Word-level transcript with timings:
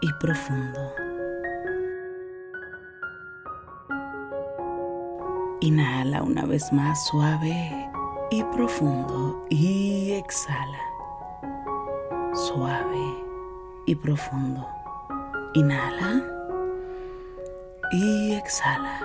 y 0.00 0.12
profundo. 0.14 0.92
Inhala 5.60 6.22
una 6.22 6.44
vez 6.44 6.72
más 6.72 7.06
suave 7.06 7.90
y 8.30 8.42
profundo 8.44 9.44
y 9.48 10.12
exhala. 10.12 10.80
Suave 12.34 13.24
y 13.86 13.94
profundo. 13.94 14.66
Inhala 15.54 16.24
y 17.92 18.32
exhala. 18.32 19.00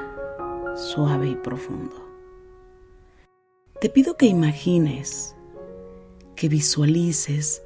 Suave 0.75 1.29
y 1.29 1.35
profundo. 1.35 1.95
Te 3.79 3.89
pido 3.89 4.17
que 4.17 4.25
imagines, 4.25 5.35
que 6.35 6.49
visualices, 6.49 7.63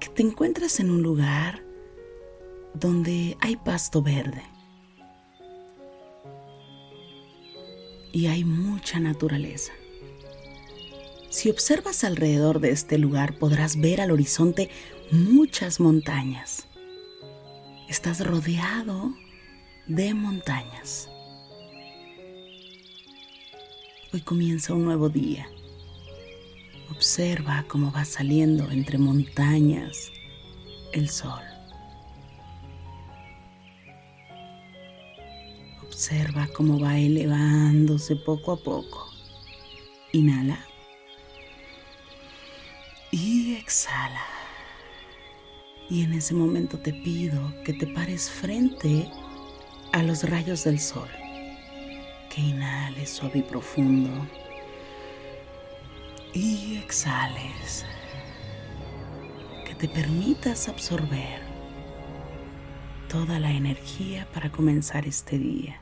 que 0.00 0.08
te 0.08 0.22
encuentras 0.22 0.80
en 0.80 0.90
un 0.90 1.02
lugar 1.02 1.65
donde 2.78 3.36
hay 3.40 3.56
pasto 3.56 4.02
verde 4.02 4.42
y 8.12 8.26
hay 8.26 8.44
mucha 8.44 9.00
naturaleza. 9.00 9.72
Si 11.30 11.50
observas 11.50 12.04
alrededor 12.04 12.60
de 12.60 12.70
este 12.70 12.98
lugar 12.98 13.38
podrás 13.38 13.78
ver 13.80 14.00
al 14.00 14.10
horizonte 14.10 14.70
muchas 15.10 15.80
montañas. 15.80 16.66
Estás 17.88 18.26
rodeado 18.26 19.14
de 19.86 20.14
montañas. 20.14 21.08
Hoy 24.12 24.20
comienza 24.20 24.72
un 24.74 24.84
nuevo 24.84 25.08
día. 25.08 25.48
Observa 26.90 27.64
cómo 27.68 27.92
va 27.92 28.04
saliendo 28.04 28.70
entre 28.70 28.98
montañas 28.98 30.10
el 30.92 31.08
sol. 31.08 31.55
Observa 36.06 36.46
cómo 36.54 36.78
va 36.78 36.96
elevándose 36.96 38.14
poco 38.14 38.52
a 38.52 38.56
poco. 38.56 39.10
Inhala. 40.12 40.64
Y 43.10 43.56
exhala. 43.56 44.24
Y 45.90 46.04
en 46.04 46.12
ese 46.12 46.32
momento 46.32 46.78
te 46.78 46.92
pido 46.92 47.52
que 47.64 47.72
te 47.72 47.88
pares 47.88 48.30
frente 48.30 49.10
a 49.92 50.04
los 50.04 50.22
rayos 50.22 50.62
del 50.62 50.78
sol. 50.78 51.08
Que 52.32 52.40
inhales 52.40 53.10
suave 53.10 53.40
y 53.40 53.42
profundo. 53.42 54.28
Y 56.32 56.76
exhales. 56.76 57.84
Que 59.66 59.74
te 59.74 59.88
permitas 59.88 60.68
absorber 60.68 61.40
toda 63.08 63.40
la 63.40 63.50
energía 63.50 64.28
para 64.32 64.52
comenzar 64.52 65.04
este 65.08 65.36
día. 65.36 65.80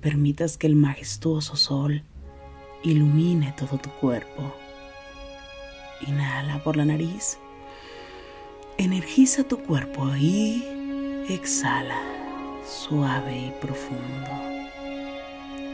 Permitas 0.00 0.56
que 0.56 0.66
el 0.66 0.76
majestuoso 0.76 1.56
sol 1.56 2.02
ilumine 2.82 3.52
todo 3.56 3.78
tu 3.78 3.90
cuerpo. 3.90 4.54
Inhala 6.06 6.62
por 6.64 6.76
la 6.76 6.84
nariz. 6.84 7.38
Energiza 8.78 9.44
tu 9.44 9.58
cuerpo 9.58 10.16
y 10.16 10.64
exhala 11.28 12.00
suave 12.64 13.36
y 13.36 13.50
profundo. 13.60 14.30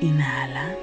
Inhala 0.01 0.75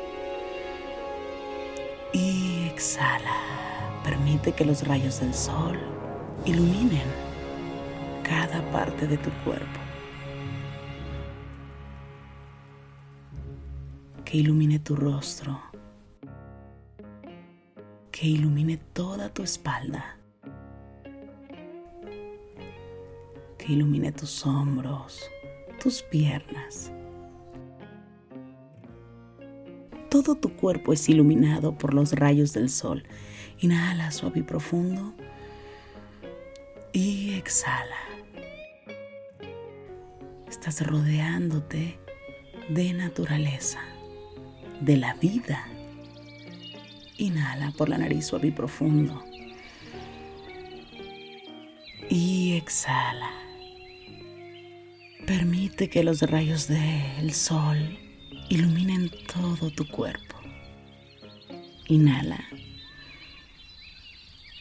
y 2.14 2.68
exhala. 2.68 4.02
Permite 4.04 4.54
que 4.54 4.66
los 4.66 4.88
rayos 4.88 5.20
del 5.20 5.34
sol 5.34 5.80
iluminen 6.46 7.08
cada 8.24 8.62
parte 8.72 9.08
de 9.08 9.18
tu 9.18 9.30
cuerpo. 9.44 9.83
Que 14.34 14.40
ilumine 14.40 14.80
tu 14.80 14.96
rostro. 14.96 15.62
Que 18.12 18.26
ilumine 18.26 18.78
toda 18.78 19.30
tu 19.30 19.44
espalda. 19.44 20.18
Que 23.60 23.74
ilumine 23.74 24.12
tus 24.12 24.44
hombros, 24.44 25.22
tus 25.80 26.02
piernas. 26.02 26.92
todo 30.10 30.34
tu 30.34 30.56
cuerpo 30.56 30.94
es 30.94 31.08
iluminado 31.10 31.78
por 31.78 31.94
los 31.94 32.14
rayos 32.14 32.54
del 32.54 32.72
sol. 32.72 33.04
Inhala 33.60 34.10
suave 34.10 34.40
y 34.40 34.44
profundo 34.44 35.14
y 36.92 37.36
exhala. 37.36 37.98
Estás 40.50 40.84
rodeándote 40.88 42.00
de 42.70 42.94
naturaleza, 42.94 43.80
de 44.84 44.98
la 44.98 45.14
vida. 45.14 45.66
Inhala 47.18 47.72
por 47.72 47.88
la 47.90 47.98
nariz 47.98 48.28
suave 48.28 48.50
y 48.50 48.52
profundo. 48.52 49.24
Y 52.10 52.54
exhala. 52.58 53.32
Permite 55.26 55.90
que 55.90 56.04
los 56.04 56.22
rayos 56.22 56.68
del 56.68 57.34
sol 57.34 57.98
iluminen 58.50 59.10
todo 59.32 59.72
tu 59.72 59.88
cuerpo. 59.88 60.38
Inhala. 61.88 62.44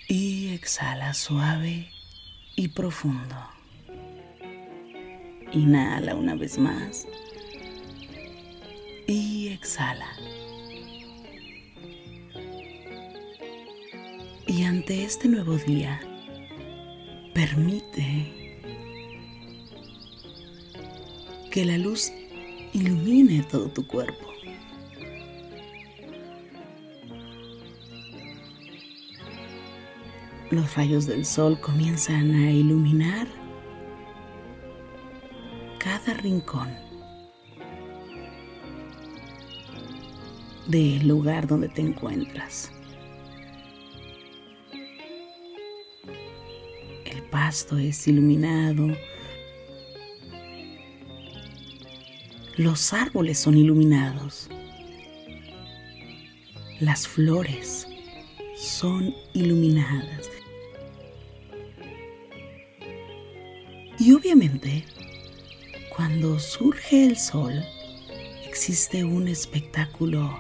Y 0.09 0.55
exhala 0.55 1.15
suave 1.15 1.91
y 2.55 2.69
profundo. 2.69 3.37
Inhala 5.53 6.15
una 6.15 6.37
vez 6.37 6.59
más. 6.59 7.07
Y 9.15 9.49
exhala. 9.49 10.09
Y 14.47 14.63
ante 14.63 15.05
este 15.05 15.29
nuevo 15.29 15.57
día, 15.57 16.01
permite 17.35 18.33
que 21.51 21.67
la 21.67 21.77
luz 21.77 22.11
ilumine 22.73 23.43
todo 23.43 23.69
tu 23.69 23.87
cuerpo. 23.87 24.33
Los 30.51 30.75
rayos 30.75 31.07
del 31.07 31.27
sol 31.27 31.61
comienzan 31.61 32.35
a 32.35 32.51
iluminar 32.51 33.29
cada 35.79 36.15
rincón 36.15 36.92
del 40.67 41.07
lugar 41.07 41.47
donde 41.47 41.69
te 41.69 41.81
encuentras. 41.81 42.71
El 47.05 47.23
pasto 47.31 47.79
es 47.79 48.07
iluminado, 48.09 48.97
los 52.57 52.93
árboles 52.93 53.39
son 53.39 53.57
iluminados, 53.57 54.49
las 56.81 57.07
flores 57.09 57.87
son 58.57 59.15
iluminadas. 59.35 60.31
Y 63.99 64.13
obviamente 64.13 64.85
cuando 65.95 66.39
surge 66.39 67.05
el 67.05 67.17
sol, 67.17 67.53
existe 68.47 69.05
un 69.05 69.29
espectáculo 69.29 70.37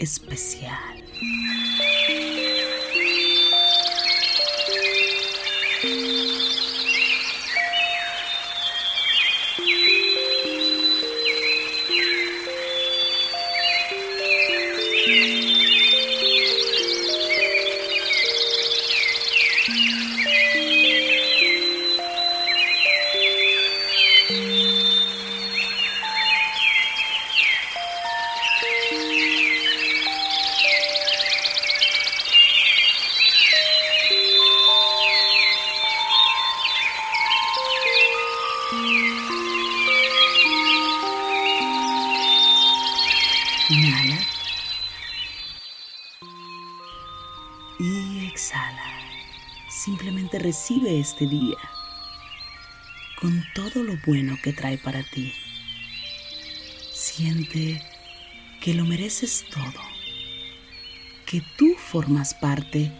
especial. 0.00 0.70
Este 51.00 51.26
día 51.26 51.58
con 53.20 53.44
todo 53.54 53.82
lo 53.82 53.96
bueno 54.06 54.38
que 54.42 54.52
trae 54.52 54.78
para 54.78 55.02
ti. 55.02 55.32
Siente 56.92 57.82
que 58.60 58.74
lo 58.74 58.84
mereces 58.84 59.44
todo, 59.50 59.82
que 61.26 61.42
tú 61.56 61.74
formas 61.76 62.34
parte 62.34 62.90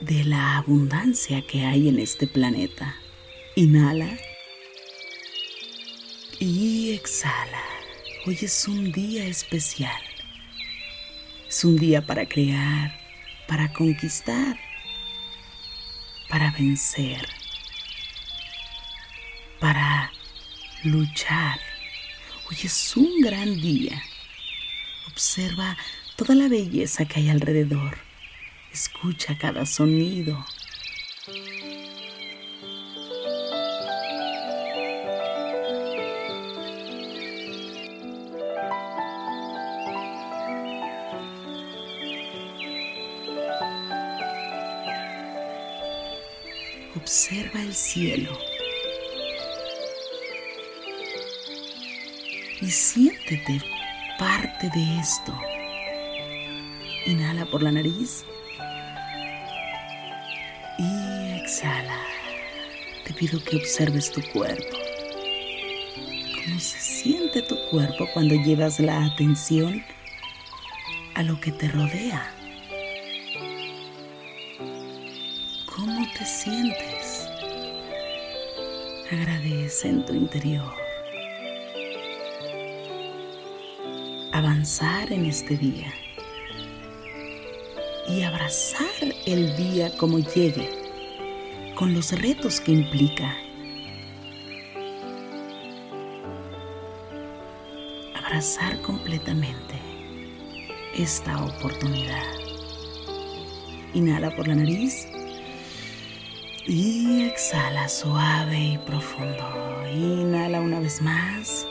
de 0.00 0.24
la 0.24 0.56
abundancia 0.56 1.42
que 1.46 1.64
hay 1.64 1.88
en 1.88 1.98
este 1.98 2.26
planeta. 2.26 2.94
Inhala 3.54 4.18
y 6.40 6.92
exhala. 6.92 7.62
Hoy 8.26 8.38
es 8.40 8.66
un 8.66 8.90
día 8.90 9.26
especial. 9.26 10.02
Es 11.48 11.64
un 11.64 11.76
día 11.76 12.06
para 12.06 12.26
crear, 12.26 12.98
para 13.46 13.72
conquistar, 13.72 14.58
para 16.32 16.50
vencer, 16.50 17.28
para 19.60 20.10
luchar. 20.82 21.60
Hoy 22.48 22.56
es 22.64 22.96
un 22.96 23.20
gran 23.20 23.60
día. 23.60 24.02
Observa 25.08 25.76
toda 26.16 26.34
la 26.34 26.48
belleza 26.48 27.04
que 27.04 27.20
hay 27.20 27.28
alrededor. 27.28 27.98
Escucha 28.72 29.36
cada 29.36 29.66
sonido. 29.66 30.42
El 47.54 47.74
cielo 47.74 48.38
y 52.62 52.70
siéntete 52.70 53.60
parte 54.18 54.70
de 54.70 54.98
esto. 54.98 55.38
Inhala 57.06 57.44
por 57.46 57.62
la 57.62 57.72
nariz 57.72 58.24
y 60.78 61.40
exhala. 61.40 61.98
Te 63.04 63.12
pido 63.14 63.42
que 63.44 63.56
observes 63.56 64.10
tu 64.12 64.22
cuerpo. 64.32 64.78
¿Cómo 66.44 66.60
se 66.60 66.78
siente 66.78 67.42
tu 67.42 67.56
cuerpo 67.70 68.08
cuando 68.14 68.34
llevas 68.34 68.80
la 68.80 69.04
atención 69.04 69.84
a 71.14 71.22
lo 71.22 71.40
que 71.40 71.52
te 71.52 71.68
rodea? 71.68 72.32
¿Cómo 75.66 76.06
te 76.16 76.24
sientes? 76.24 76.91
Agradece 79.12 79.90
en 79.90 80.06
tu 80.06 80.14
interior. 80.14 80.72
Avanzar 84.32 85.12
en 85.12 85.26
este 85.26 85.54
día 85.58 85.92
y 88.08 88.22
abrazar 88.22 88.86
el 89.26 89.54
día 89.54 89.94
como 89.98 90.18
llegue, 90.18 90.66
con 91.74 91.92
los 91.92 92.18
retos 92.22 92.58
que 92.62 92.72
implica. 92.72 93.36
Abrazar 98.14 98.80
completamente 98.80 99.74
esta 100.96 101.44
oportunidad. 101.44 102.24
Inhala 103.92 104.34
por 104.34 104.48
la 104.48 104.54
nariz 104.54 105.06
y 106.66 107.24
exhala 107.24 107.88
suave 107.88 108.58
y 108.58 108.78
profundo. 108.78 109.44
Inhala 109.92 110.60
una 110.60 110.80
vez 110.80 111.02
más. 111.02 111.66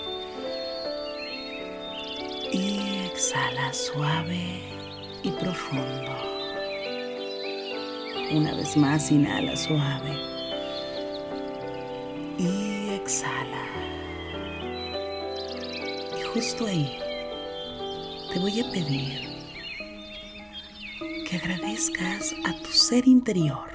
Y 2.51 3.05
exhala 3.05 3.73
suave 3.73 4.61
y 5.23 5.31
profundo. 5.31 6.11
Una 8.33 8.53
vez 8.55 8.75
más, 8.75 9.11
inhala 9.11 9.55
suave. 9.55 10.17
Y 12.37 12.89
exhala. 12.89 13.65
Y 16.17 16.21
justo 16.33 16.65
ahí, 16.65 16.97
te 18.33 18.39
voy 18.39 18.59
a 18.59 18.71
pedir 18.71 19.31
que 21.29 21.37
agradezcas 21.37 22.33
a 22.45 22.53
tu 22.61 22.71
ser 22.71 23.07
interior, 23.07 23.70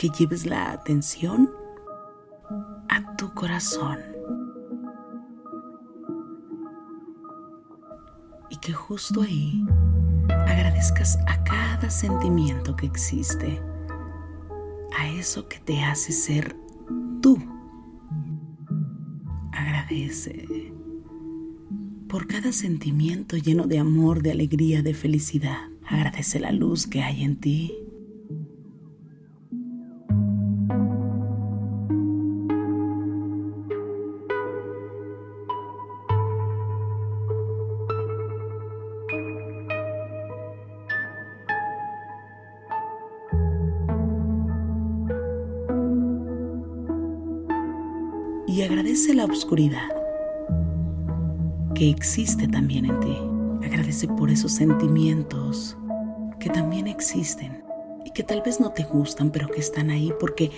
que 0.00 0.08
lleves 0.08 0.46
la 0.46 0.72
atención 0.72 1.50
a 2.88 3.16
tu 3.16 3.34
corazón 3.34 3.98
y 8.48 8.56
que 8.56 8.72
justo 8.72 9.20
ahí 9.20 9.62
agradezcas 10.30 11.18
a 11.26 11.44
cada 11.44 11.90
sentimiento 11.90 12.74
que 12.76 12.86
existe, 12.86 13.60
a 14.98 15.06
eso 15.10 15.46
que 15.48 15.58
te 15.58 15.82
hace 15.82 16.12
ser 16.12 16.56
tú. 17.20 17.36
Agradece 19.52 20.72
por 22.08 22.26
cada 22.26 22.52
sentimiento 22.52 23.36
lleno 23.36 23.66
de 23.66 23.78
amor, 23.78 24.22
de 24.22 24.30
alegría, 24.30 24.80
de 24.80 24.94
felicidad. 24.94 25.68
Agradece 25.86 26.40
la 26.40 26.52
luz 26.52 26.86
que 26.86 27.02
hay 27.02 27.22
en 27.22 27.36
ti. 27.36 27.74
Oscuridad 49.30 49.88
que 51.74 51.88
existe 51.88 52.48
también 52.48 52.86
en 52.86 53.00
ti. 53.00 53.16
Agradece 53.64 54.08
por 54.08 54.30
esos 54.30 54.52
sentimientos 54.52 55.76
que 56.38 56.50
también 56.50 56.86
existen 56.86 57.62
y 58.04 58.10
que 58.10 58.22
tal 58.22 58.42
vez 58.42 58.60
no 58.60 58.70
te 58.70 58.84
gustan, 58.84 59.30
pero 59.30 59.48
que 59.48 59.60
están 59.60 59.90
ahí 59.90 60.12
porque 60.18 60.50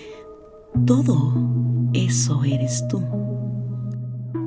todo 0.85 1.33
eso 1.93 2.43
eres 2.43 2.87
tú. 2.87 3.01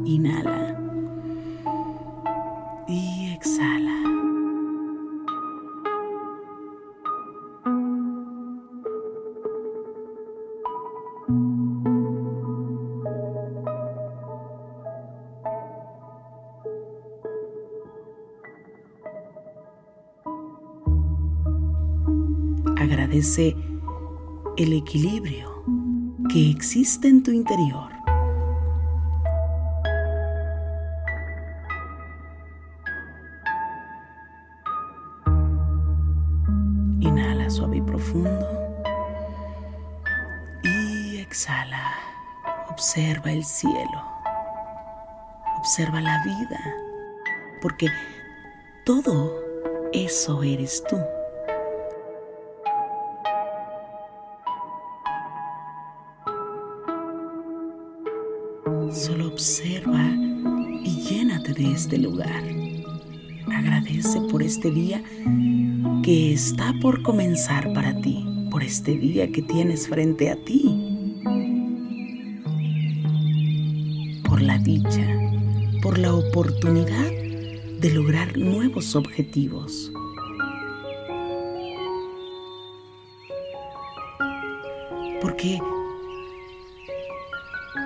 Inhala 0.05 0.81
y 2.89 3.33
exhala. 3.35 4.06
El 23.19 24.75
equilibrio 24.75 25.65
que 26.29 26.51
existe 26.51 27.09
en 27.09 27.23
tu 27.23 27.31
interior. 27.31 27.91
Inhala 37.01 37.49
suave 37.49 37.79
y 37.79 37.81
profundo. 37.81 38.75
Y 40.63 41.17
exhala. 41.17 41.95
Observa 42.69 43.33
el 43.33 43.47
cielo. 43.47 44.03
Observa 45.57 46.03
la 46.03 46.23
vida. 46.23 46.61
Porque 47.63 47.89
todo 48.85 49.33
eso 49.95 50.43
eres 50.43 50.85
tú. 50.87 50.99
Este 61.87 61.99
lugar. 61.99 62.43
Agradece 63.47 64.21
por 64.23 64.43
este 64.43 64.73
día 64.73 65.01
que 66.03 66.33
está 66.33 66.75
por 66.83 67.01
comenzar 67.03 67.73
para 67.75 67.95
ti, 68.01 68.27
por 68.51 68.65
este 68.65 68.99
día 68.99 69.31
que 69.31 69.41
tienes 69.41 69.87
frente 69.87 70.29
a 70.29 70.35
ti. 70.35 70.65
Por 74.29 74.43
la 74.43 74.59
dicha, 74.59 75.07
por 75.81 75.97
la 75.97 76.13
oportunidad 76.13 77.09
de 77.81 77.91
lograr 77.95 78.37
nuevos 78.37 78.97
objetivos. 78.97 79.93
Porque 85.23 85.61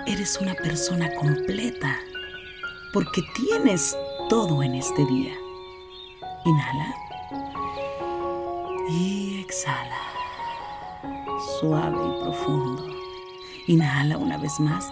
eres 0.06 0.38
una 0.40 0.54
persona 0.54 1.14
completa 1.16 1.98
porque 2.92 3.22
tienes 3.34 3.96
todo 4.28 4.62
en 4.62 4.74
este 4.74 5.04
día. 5.06 5.34
Inhala 6.44 6.94
y 8.88 9.40
exhala. 9.40 9.96
Suave 11.60 11.96
y 11.96 12.22
profundo. 12.22 12.86
Inhala 13.66 14.16
una 14.16 14.36
vez 14.38 14.58
más 14.60 14.90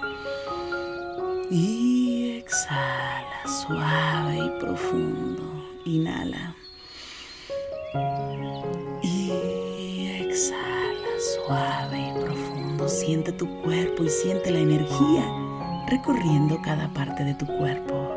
y 1.51 2.39
exhala. 2.39 3.47
Suave 3.67 4.39
y 4.39 4.61
profundo. 4.61 5.43
Inhala. 5.85 6.55
Y 9.03 10.07
exhala. 10.21 11.09
Suave 11.35 11.99
y 11.99 12.21
profundo. 12.21 12.89
Siente 12.89 13.33
tu 13.33 13.49
cuerpo 13.63 14.05
y 14.05 14.11
siente 14.11 14.51
la 14.51 14.61
energía 14.61 15.48
recorriendo 15.89 16.61
cada 16.63 16.93
parte 16.93 17.25
de 17.25 17.35
tu 17.35 17.47
cuerpo. 17.47 18.15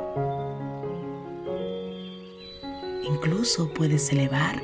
Incluso 3.03 3.73
puedes 3.73 4.11
elevar 4.11 4.61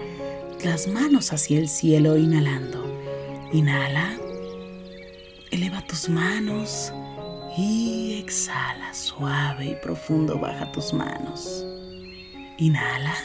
las 0.64 0.88
manos 0.88 1.32
hacia 1.34 1.60
el 1.60 1.70
cielo 1.70 2.18
inhalando. 2.18 2.86
Inhala, 3.52 4.18
eleva 5.52 5.82
tus 5.82 6.10
manos 6.10 6.92
y 7.58 8.20
exhala 8.20 8.94
suave 8.94 9.66
y 9.66 9.76
profundo, 9.76 10.40
baja 10.40 10.72
tus 10.72 10.94
manos. 10.94 11.66
Inhala, 12.58 13.16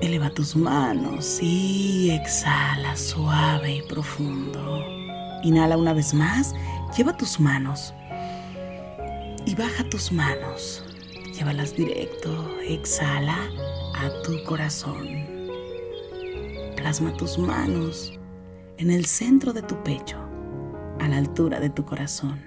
eleva 0.00 0.30
tus 0.30 0.56
manos 0.56 1.40
y 1.42 2.10
exhala 2.10 2.96
suave 2.96 3.76
y 3.76 3.82
profundo. 3.82 4.84
Inhala 5.42 5.76
una 5.76 5.92
vez 5.92 6.14
más, 6.14 6.54
lleva 6.96 7.16
tus 7.16 7.38
manos 7.38 7.94
y 9.46 9.54
baja 9.54 9.84
tus 9.88 10.12
manos. 10.12 10.84
Llévalas 11.32 11.74
directo, 11.74 12.58
exhala 12.60 13.36
a 13.94 14.22
tu 14.22 14.42
corazón. 14.44 15.06
Plasma 16.76 17.12
tus 17.16 17.38
manos 17.38 18.18
en 18.78 18.90
el 18.90 19.06
centro 19.06 19.52
de 19.52 19.62
tu 19.62 19.82
pecho, 19.82 20.18
a 20.98 21.08
la 21.08 21.18
altura 21.18 21.60
de 21.60 21.70
tu 21.70 21.84
corazón. 21.84 22.40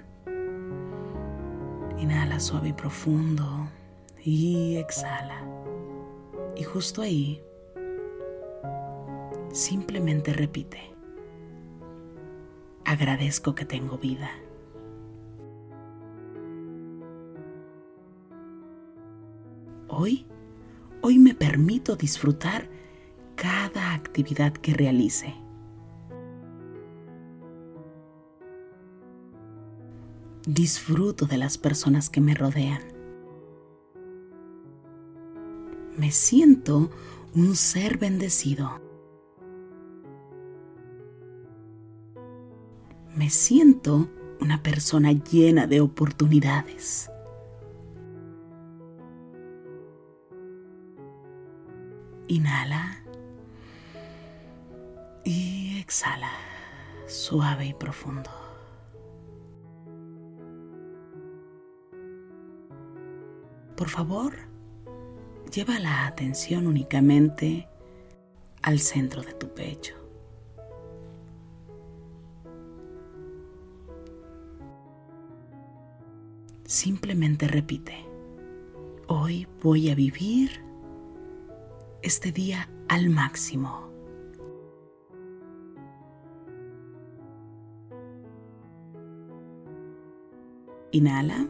Inhala 1.98 2.38
suave 2.40 2.68
y 2.68 2.72
profundo 2.72 3.68
y 4.22 4.76
exhala. 4.76 5.42
Y 6.56 6.62
justo 6.62 7.02
ahí, 7.02 7.42
simplemente 9.52 10.32
repite. 10.32 10.93
Agradezco 12.84 13.54
que 13.54 13.64
tengo 13.64 13.96
vida. 13.96 14.30
Hoy, 19.88 20.26
hoy 21.00 21.18
me 21.18 21.34
permito 21.34 21.96
disfrutar 21.96 22.68
cada 23.36 23.94
actividad 23.94 24.52
que 24.52 24.74
realice. 24.74 25.34
Disfruto 30.46 31.24
de 31.24 31.38
las 31.38 31.56
personas 31.56 32.10
que 32.10 32.20
me 32.20 32.34
rodean. 32.34 32.82
Me 35.96 36.10
siento 36.10 36.90
un 37.34 37.56
ser 37.56 37.96
bendecido. 37.96 38.83
Me 43.24 43.30
siento 43.30 44.10
una 44.38 44.62
persona 44.62 45.12
llena 45.12 45.66
de 45.66 45.80
oportunidades. 45.80 47.10
Inhala 52.28 53.02
y 55.24 55.78
exhala, 55.80 56.32
suave 57.06 57.68
y 57.68 57.72
profundo. 57.72 58.30
Por 63.74 63.88
favor, 63.88 64.34
Lleva 65.50 65.78
la 65.78 66.06
atención 66.06 66.66
únicamente 66.66 67.68
al 68.60 68.80
centro 68.80 69.22
de 69.22 69.32
tu 69.34 69.54
pecho. 69.54 70.03
Simplemente 76.66 77.46
repite, 77.46 77.94
hoy 79.06 79.46
voy 79.62 79.90
a 79.90 79.94
vivir 79.94 80.62
este 82.02 82.32
día 82.32 82.70
al 82.88 83.10
máximo. 83.10 83.90
Inhala 90.90 91.46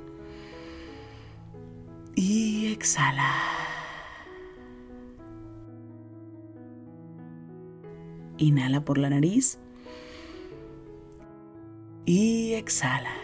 y 2.16 2.72
exhala. 2.72 3.30
Inhala 8.38 8.84
por 8.84 8.98
la 8.98 9.10
nariz 9.10 9.60
y 12.04 12.54
exhala. 12.54 13.23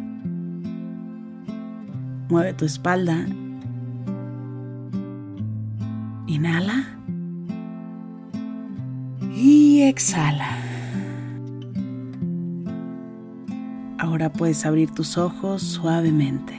mueve 2.31 2.53
tu 2.53 2.63
espalda. 2.63 3.25
Inhala 6.27 6.97
y 9.35 9.81
exhala. 9.81 10.57
Ahora 13.99 14.31
puedes 14.31 14.65
abrir 14.65 14.91
tus 14.91 15.17
ojos 15.17 15.61
suavemente. 15.61 16.57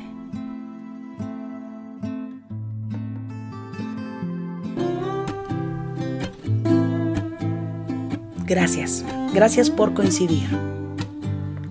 Gracias, 8.47 9.07
gracias 9.33 9.71
por 9.71 9.95
coincidir. 9.95 10.47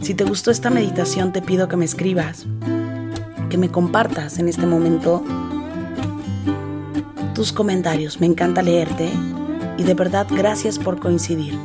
Si 0.01 0.15
te 0.15 0.23
gustó 0.23 0.49
esta 0.49 0.71
meditación 0.71 1.31
te 1.31 1.43
pido 1.43 1.67
que 1.67 1.77
me 1.77 1.85
escribas, 1.85 2.47
que 3.51 3.57
me 3.57 3.69
compartas 3.69 4.39
en 4.39 4.47
este 4.47 4.65
momento 4.65 5.23
tus 7.35 7.51
comentarios. 7.51 8.21
Me 8.21 8.25
encanta 8.25 8.61
leerte 8.61 9.09
y 9.77 9.83
de 9.83 9.93
verdad 9.93 10.25
gracias 10.29 10.79
por 10.79 10.99
coincidir. 10.99 11.59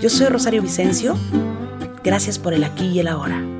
Yo 0.00 0.08
soy 0.08 0.28
Rosario 0.28 0.62
Vicencio. 0.62 1.16
Gracias 2.04 2.38
por 2.38 2.54
el 2.54 2.62
aquí 2.62 2.86
y 2.86 3.00
el 3.00 3.08
ahora. 3.08 3.59